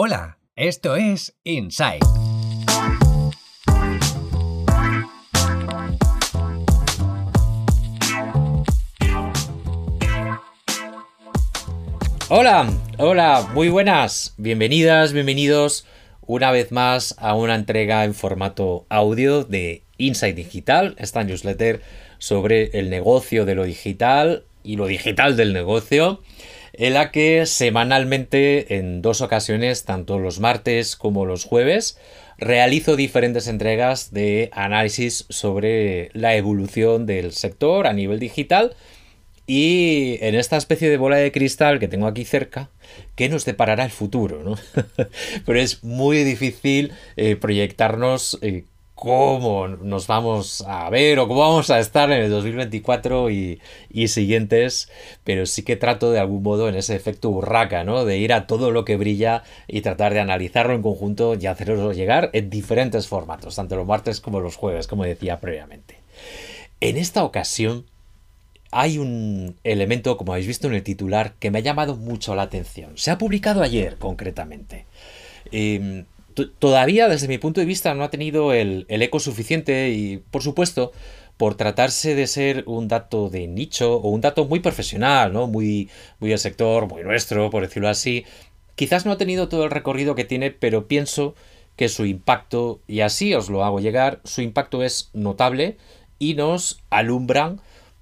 [0.00, 1.98] Hola, esto es Inside.
[12.28, 15.84] Hola, hola, muy buenas, bienvenidas, bienvenidos
[16.20, 21.82] una vez más a una entrega en formato audio de Inside Digital, esta newsletter
[22.18, 26.22] sobre el negocio de lo digital y lo digital del negocio,
[26.78, 31.98] en la que semanalmente, en dos ocasiones, tanto los martes como los jueves,
[32.38, 38.76] realizo diferentes entregas de análisis sobre la evolución del sector a nivel digital
[39.44, 42.70] y en esta especie de bola de cristal que tengo aquí cerca,
[43.16, 44.44] ¿qué nos deparará el futuro?
[44.44, 44.56] ¿no?
[45.46, 48.66] Pero es muy difícil eh, proyectarnos eh,
[48.98, 53.60] cómo nos vamos a ver o cómo vamos a estar en el 2024 y,
[54.08, 54.90] siguientes,
[55.22, 58.04] pero sí que trato de algún modo en ese efecto burraca, ¿no?
[58.04, 61.92] De ir a todo lo que brilla y tratar de analizarlo en conjunto y hacerlo
[61.92, 66.00] llegar en diferentes formatos, tanto los martes como los jueves, como decía previamente.
[66.80, 67.84] En esta ocasión
[68.72, 72.42] hay un elemento, como habéis visto en el titular, que me ha llamado mucho la
[72.42, 72.98] atención.
[72.98, 74.86] Se ha publicado ayer, concretamente.
[75.52, 76.04] Em,
[76.46, 80.92] todavía, desde mi punto de vista, no ha tenido el, eco suficiente y, por supuesto,
[81.36, 85.46] por tratarse de ser un dato de nicho o un dato muy profesional, ¿no?
[85.46, 88.24] Muy, muy del sector, muy nuestro, por decirlo así,
[88.74, 91.34] quizás no ha tenido todo el recorrido que tiene, pero pienso
[91.76, 95.76] que su impacto, y así os lo hago llegar, su impacto es notable
[96.18, 97.60] y nos alumbran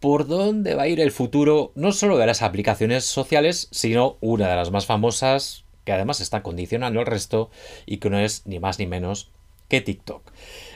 [0.00, 4.48] por dónde va a ir el futuro no solo de las aplicaciones sociales, sino una
[4.48, 7.48] de las más famosas, que además está condicionando el resto
[7.86, 9.30] y que no es ni más ni menos
[9.68, 10.20] que TikTok.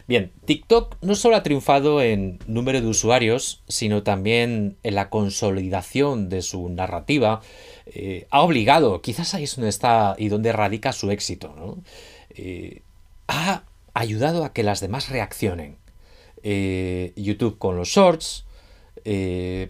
[0.08, 6.30] Bien, TikTok no solo ha triunfado en número de usuarios, sino también en la consolidación
[6.30, 7.42] de su narrativa.
[7.84, 11.76] Eh, ha obligado, quizás ahí es donde está y donde radica su éxito, ¿no?
[12.30, 12.80] Eh,
[13.28, 15.76] ha ayudado a que las demás reaccionen.
[16.42, 18.46] Eh, YouTube con los shorts,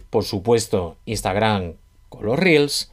[0.09, 1.73] por supuesto Instagram
[2.07, 2.92] con los reels,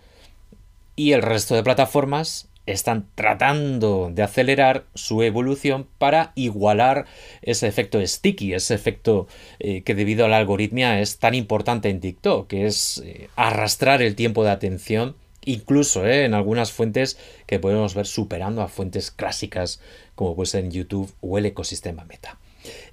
[0.97, 7.07] y el resto de plataformas están tratando de acelerar su evolución para igualar
[7.43, 9.27] ese efecto sticky, ese efecto
[9.59, 14.03] eh, que debido a la algoritmia es tan importante en TikTok, que es eh, arrastrar
[14.03, 19.11] el tiempo de atención, incluso eh, en algunas fuentes que podemos ver superando a fuentes
[19.11, 19.81] clásicas
[20.15, 22.39] como puede ser en YouTube o el ecosistema Meta.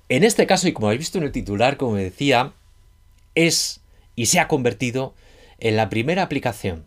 [0.09, 2.53] En este caso, y como habéis visto en el titular, como decía,
[3.35, 3.81] es
[4.15, 5.13] y se ha convertido
[5.59, 6.85] en la primera aplicación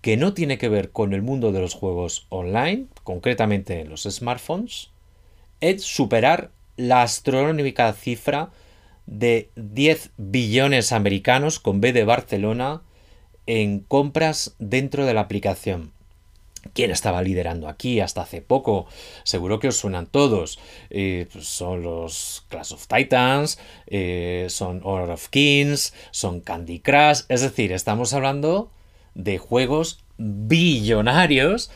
[0.00, 4.02] que no tiene que ver con el mundo de los juegos online, concretamente en los
[4.02, 4.90] smartphones,
[5.60, 8.50] es superar la astronómica cifra
[9.06, 12.82] de 10 billones americanos con B de Barcelona
[13.46, 15.92] en compras dentro de la aplicación.
[16.74, 18.86] ¿Quién estaba liderando aquí hasta hace poco?
[19.24, 20.58] Seguro que os suenan todos.
[20.90, 27.22] Eh, pues son los Clash of Titans, eh, son Honor of Kings, son Candy Crush.
[27.28, 28.70] Es decir, estamos hablando
[29.14, 31.70] de juegos billonarios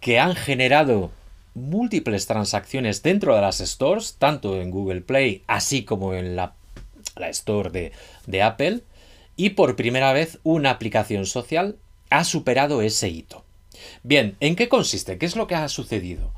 [0.00, 1.10] que han generado
[1.54, 6.54] múltiples transacciones dentro de las stores, tanto en Google Play así como en la,
[7.16, 7.92] store de,
[8.26, 8.80] de, Apple,
[9.36, 11.76] y por primera vez una aplicación social
[12.10, 13.44] ha superado ese hito.
[14.02, 15.18] Bien, ¿en qué consiste?
[15.18, 16.32] ¿Qué es lo que ha sucedido?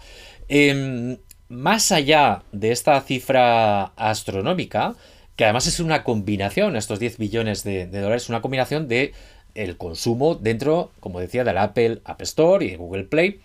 [0.48, 1.18] Em,
[1.48, 4.94] más allá de esta cifra astronómica,
[5.36, 9.12] que además es una combinación, estos 10 billones de, de dólares, una combinación de
[9.56, 13.40] el consumo dentro, como decía, del Apple App Store y de Google Play.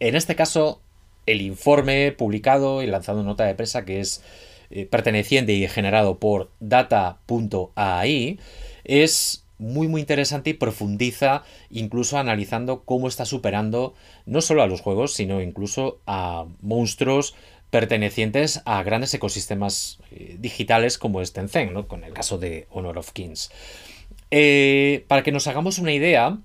[0.00, 0.80] En este caso,
[1.26, 4.22] el informe publicado y lanzado en nota de prensa que es
[4.70, 8.38] eh, perteneciente y generado por data.ai
[8.84, 13.94] es muy muy interesante y profundiza incluso analizando cómo está superando
[14.24, 17.34] no solo a los juegos, sino incluso a monstruos
[17.70, 23.12] pertenecientes a grandes ecosistemas eh, digitales como es Tencent, con el caso de Honor of
[23.12, 23.50] Kings.
[24.30, 26.38] Eh, para que nos hagamos una idea,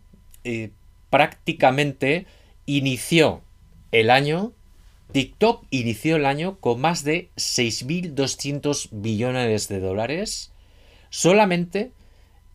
[0.44, 0.72] eh,
[1.10, 2.26] prácticamente
[2.66, 3.42] inició
[3.92, 4.54] el año,
[5.12, 10.52] TikTok inició el año con más de 6.200 billones de dólares
[11.10, 11.92] solamente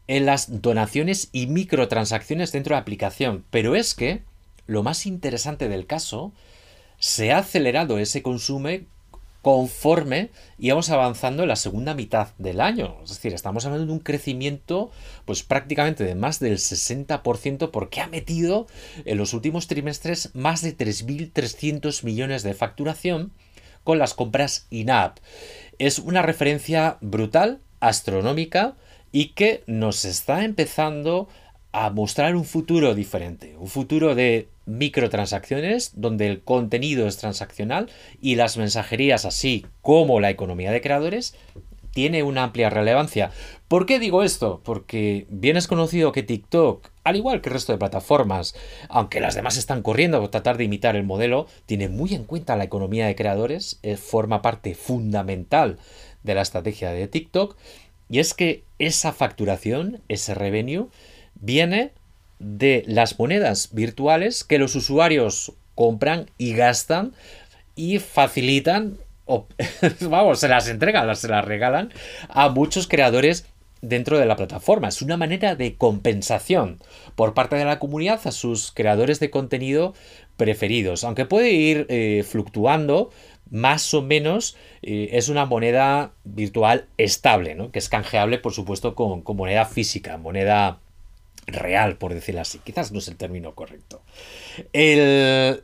[0.09, 3.45] en las donaciones y microtransacciones dentro de la aplicación.
[3.51, 4.23] Pero es que
[4.71, 6.33] lo más interesante del caso,
[6.99, 8.69] se ha acelerado ese consumo
[9.43, 12.97] conforme íbamos avanzando en la segunda mitad del año.
[13.03, 14.91] Es decir, estamos hablando de un crecimiento
[15.25, 18.67] pues prácticamente de más del 60% porque ha metido
[19.05, 23.33] en los últimos trimestres más de 3.300 millones de facturación
[23.85, 25.19] con las compras in-app.
[25.79, 28.77] Es una referencia brutal, astronómica
[29.13, 31.29] y que nos está empezando
[31.73, 37.91] a mostrar un futuro diferente, un futuro de microtransacciones donde el contenido es transaccional
[38.21, 41.35] y las mensajerías así como la economía de creadores
[41.93, 43.31] tiene una amplia relevancia.
[43.69, 44.61] ¿Por qué digo esto?
[44.65, 48.55] Porque bien es conocido que TikTok, al igual que el resto de plataformas,
[48.89, 52.57] aunque las demás están corriendo por tratar de imitar el modelo, tiene muy en cuenta
[52.57, 55.79] la economía de creadores, eh, forma parte fundamental
[56.23, 57.57] de la estrategia de TikTok,
[58.09, 60.89] y es que esa facturación, ese revenue,
[61.41, 61.93] viene
[62.39, 67.13] de las monedas virtuales que los usuarios compran y gastan
[67.77, 69.47] y facilitan, o,
[70.01, 71.93] vamos, se las entregan, se las regalan
[72.29, 73.47] a muchos creadores
[73.83, 74.89] dentro de la plataforma.
[74.89, 76.81] Es una manera de compensación
[77.15, 79.95] por parte de la comunidad a sus creadores de contenido
[80.37, 81.05] preferidos.
[81.05, 83.11] Aunque puede ir eh, fluctuando,
[83.51, 87.71] más o menos eh, es una moneda virtual estable, ¿no?
[87.71, 90.79] que es canjeable, por supuesto, con, con moneda física, moneda
[91.47, 92.59] real, por decirlo así.
[92.63, 94.03] Quizás no es el término correcto.
[94.73, 95.63] El,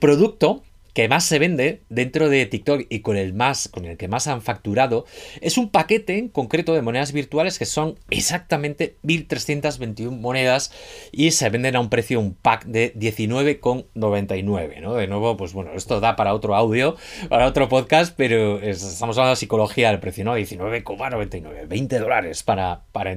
[0.00, 0.62] producto
[0.94, 4.28] que más se vende dentro de TikTok y con el más con el que más
[4.28, 5.04] han facturado
[5.42, 10.72] es un paquete en concreto de monedas virtuales que son exactamente 1321 monedas
[11.12, 14.94] y se venden a un precio un pack de 19,99, ¿no?
[14.94, 16.96] De nuevo, pues bueno, esto da para otro audio,
[17.28, 20.38] para otro podcast, pero estamos hablando de psicología del precio, ¿no?
[20.38, 23.16] 19,99, 20 dólares para para.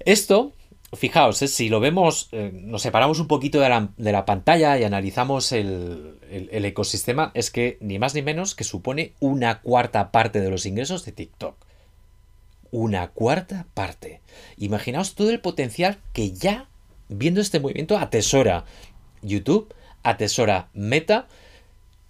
[0.00, 0.52] Esto
[0.96, 5.52] fijaos, eh, si lo vemos, eh, nos separamos un poquito de la, pantalla y analizamos
[5.52, 10.66] el, ecosistema, es que ni más ni menos que supone una cuarta parte de los
[10.66, 11.56] ingresos de TikTok.
[12.70, 14.20] Una cuarta parte.
[14.58, 16.68] Imaginaos todo el potencial que ya,
[17.08, 18.64] viendo este movimiento, atesora
[19.22, 21.28] YouTube, atesora Meta,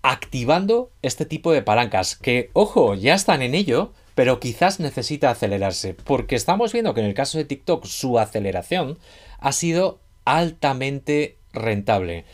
[0.02, 5.94] activando este tipo de palancas, que, ojo, ya están en ello, pero quizás necesita acelerarse,
[5.94, 8.98] porque estamos viendo que en el caso de TikTok su aceleración
[9.38, 12.24] ha sido altamente rentable.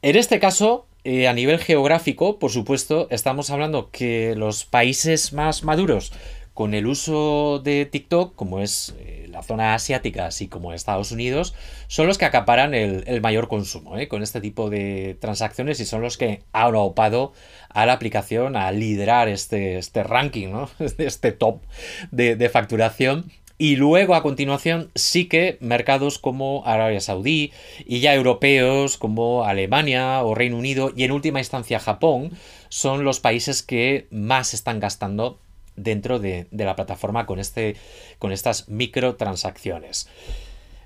[0.00, 5.62] En este caso, eh, a nivel geográfico, por supuesto, estamos hablando que los países más
[5.62, 6.10] maduros
[6.54, 11.54] con el uso de TikTok, como es eh, la zona asiática, así como Estados Unidos,
[11.88, 14.08] son los que acaparan el, mayor consumo ¿eh?
[14.08, 17.32] con este tipo de transacciones y son los que han opado
[17.68, 20.70] a la aplicación a liderar este, este ranking, ¿no?
[20.98, 21.62] este top
[22.10, 27.52] de, facturación y luego a continuación sí que mercados como Arabia Saudí
[27.86, 32.32] y ya europeos como Alemania o Reino Unido y en última instancia Japón
[32.68, 35.40] son los países que más están gastando
[35.76, 37.76] dentro de, la plataforma con, este,
[38.18, 40.08] con estas microtransacciones.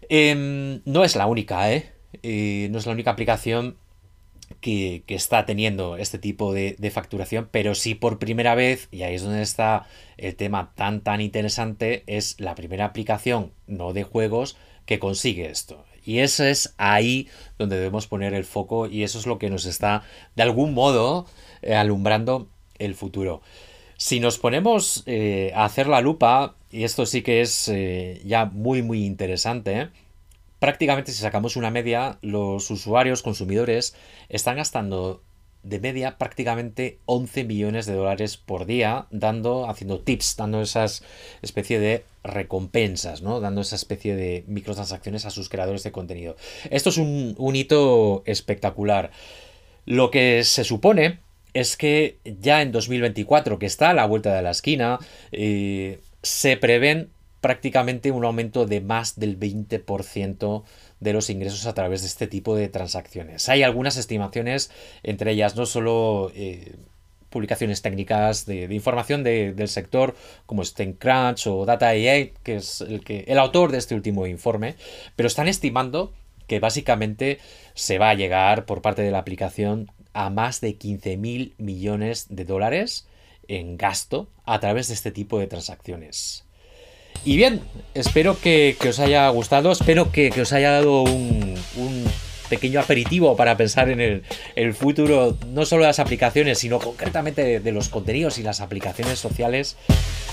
[0.09, 1.93] Em, no es la única, ¿eh?
[2.71, 3.77] no es la única aplicación
[4.61, 9.23] que, está teniendo este tipo de, facturación, pero sí por primera vez, y ahí es
[9.23, 9.87] donde está
[10.17, 14.57] el tema tan tan interesante, es la primera aplicación no de juegos
[14.87, 15.85] que consigue esto.
[16.05, 19.67] Y eso es ahí donde debemos poner el foco y eso es lo que nos
[19.67, 20.03] está
[20.37, 21.27] de algún modo
[21.61, 22.49] eh, alumbrando
[22.79, 23.43] el futuro.
[24.01, 28.45] Si nos ponemos eh, a hacer la lupa, y esto sí que es eh, ya
[28.45, 29.89] muy muy interesante,
[30.61, 33.97] prácticamente si sacamos una media, los usuarios, consumidores,
[34.29, 35.21] están gastando
[35.65, 41.03] de media prácticamente 11 millones de dólares por día dando, haciendo tips, dando esas
[41.43, 43.41] especie de recompensas, ¿no?
[43.41, 46.37] Dando esa especie de microtransacciones a sus creadores de contenido.
[46.71, 49.11] Esto es un, un hito espectacular.
[49.87, 51.19] Lo que se supone
[51.61, 54.99] es que ya en 2024, que está a la vuelta de la esquina,
[55.33, 57.11] eh, se prevén
[57.41, 60.65] prácticamente un aumento de más del 20%
[61.01, 63.49] de los ingresos a través de este tipo de transacciones.
[63.49, 64.71] Hay algunas estimaciones,
[65.03, 66.75] entre ellas no solo eh,
[67.31, 70.15] publicaciones técnicas de, información del sector
[70.47, 74.77] como StemCrunch o Data AI, que es el autor de este último informe,
[75.15, 76.13] pero están estimando
[76.47, 77.39] que básicamente
[77.75, 82.27] se va a llegar por parte de la aplicación a más de 15 mil millones
[82.29, 83.07] de dólares
[83.49, 86.45] en gasto a través de este tipo de transacciones.
[87.25, 87.61] Y bien,
[87.95, 91.57] espero que, os haya gustado, espero que, os haya dado un,
[92.49, 94.23] pequeño aperitivo para pensar en
[94.57, 99.19] el, futuro, no solo de las aplicaciones, sino concretamente de, los contenidos y las aplicaciones
[99.19, 99.77] sociales.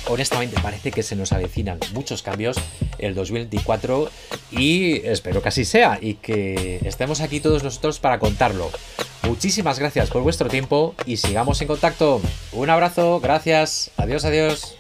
[0.08, 2.58] Honestamente, parece que se nos avecinan muchos cambios
[3.00, 4.10] el 2024
[4.52, 8.72] y espero que así sea y que estemos aquí todos nosotros para contarlo.
[9.28, 12.22] Muchísimas gracias por vuestro tiempo y sigamos en contacto.
[12.52, 14.78] Un abrazo, gracias, adiós, adiós.